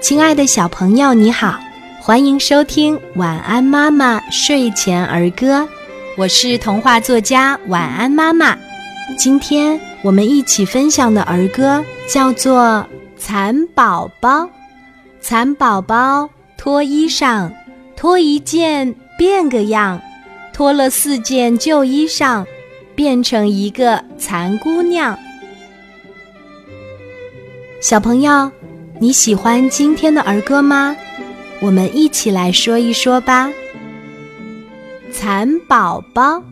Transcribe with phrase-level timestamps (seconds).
[0.00, 1.60] 亲爱的小朋友，你好，
[2.00, 5.60] 欢迎收听《晚安妈妈睡前儿歌》，
[6.16, 8.56] 我是童话作家晚安妈妈。
[9.18, 12.84] 今天我们一起分享的儿歌叫做
[13.18, 14.44] 《蚕宝宝》。
[15.20, 17.50] 蚕宝宝脱衣裳，
[17.94, 20.00] 脱一件变个样，
[20.50, 22.44] 脱了四件旧衣裳，
[22.94, 25.16] 变成一个蚕姑娘。
[27.82, 28.50] 小朋友。
[29.02, 30.94] 你喜欢今天的儿歌吗？
[31.62, 33.50] 我们一起来说一说吧。
[35.10, 36.42] 蚕宝宝，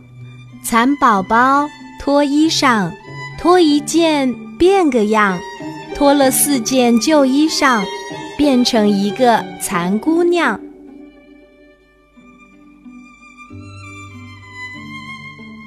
[0.64, 1.68] 蚕宝宝
[2.00, 2.90] 脱衣裳，
[3.38, 5.38] 脱一件变个样，
[5.94, 7.84] 脱了四件旧衣裳，
[8.38, 10.58] 变成一个蚕姑娘。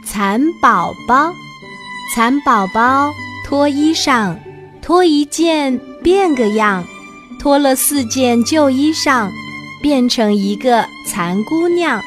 [0.04, 1.32] 蚕宝宝，
[2.16, 3.12] 蚕宝宝
[3.48, 4.36] 脱衣裳，
[4.82, 5.80] 脱一件。
[6.04, 6.84] 变个样，
[7.40, 9.30] 脱了四件旧衣裳，
[9.82, 12.02] 变成一个蚕姑娘。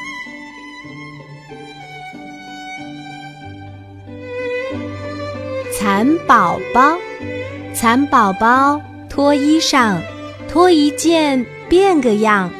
[5.77, 6.97] 蚕宝宝，
[7.73, 9.97] 蚕宝宝脱衣裳，
[10.49, 12.51] 脱一件变个样，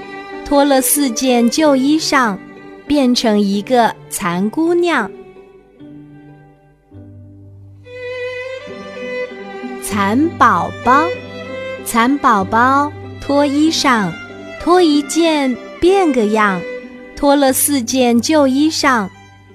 [0.45, 2.38] 脱了四件旧衣裳，
[2.88, 5.09] 变成一个蚕姑娘。
[9.83, 11.03] 蚕宝宝。
[11.86, 12.91] 蚕宝宝
[13.22, 14.11] 脱衣裳，
[14.59, 16.59] 脱一件变个样，
[17.16, 19.08] 脱了四件旧衣裳，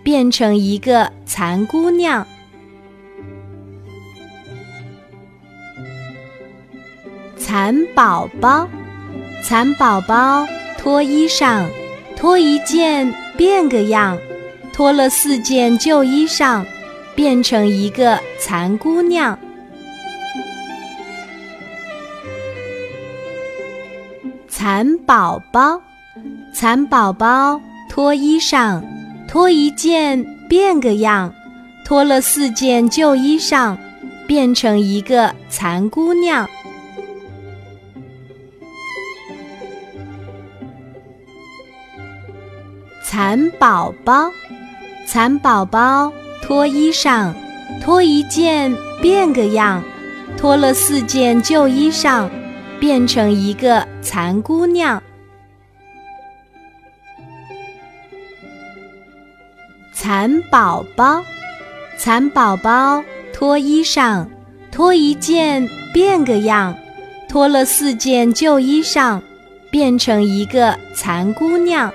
[0.05, 2.25] 变成一个蚕姑娘。
[7.37, 8.69] 蚕宝宝，
[9.43, 10.47] 蚕宝宝
[10.79, 11.67] 脱衣裳，
[12.17, 14.17] 脱一件变个样，
[14.73, 16.65] 脱了四件旧衣裳，
[17.17, 19.37] 变成一个蚕姑娘。
[24.63, 25.81] 蚕宝宝，
[26.53, 27.59] 蚕宝宝
[27.89, 28.83] 脱衣裳，
[29.27, 31.33] 脱一件变个样，
[31.83, 33.75] 脱了四件旧衣裳，
[34.27, 36.47] 变成一个蚕姑娘。
[43.03, 44.31] 蚕宝宝，
[45.07, 47.33] 蚕宝宝脱衣裳，
[47.81, 49.83] 脱一件变个样，
[50.37, 52.29] 脱了四件旧衣裳。
[52.81, 55.01] 变成一个蚕姑娘。
[59.93, 61.23] 蚕宝宝，
[61.99, 63.05] 蚕宝宝
[63.35, 64.27] 脱衣裳，
[64.73, 66.75] 脱一件变个样，
[67.29, 69.21] 脱了四件旧衣裳，
[69.71, 71.93] 变成一个蚕姑娘。